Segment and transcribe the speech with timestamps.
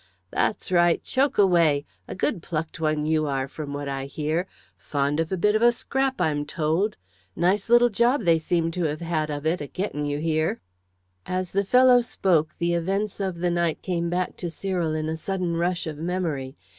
[0.31, 1.85] "That's right, choke away!
[2.07, 4.47] A good plucked one you are, from what I hear.
[4.75, 6.97] Fond of a bit of a scrap, I'm told.
[7.35, 10.17] A nice little job they seem to have had of it a getting of you
[10.17, 10.59] here."
[11.27, 15.17] As the fellow spoke, the events of the night came back to Cyril in a
[15.17, 16.57] sudden rush of memory.